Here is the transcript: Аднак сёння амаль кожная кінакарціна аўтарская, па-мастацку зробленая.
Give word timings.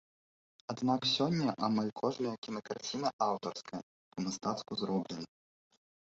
Аднак 0.73 1.01
сёння 1.15 1.49
амаль 1.67 1.91
кожная 2.01 2.31
кінакарціна 2.47 3.09
аўтарская, 3.27 3.79
па-мастацку 4.17 4.71
зробленая. 4.83 5.33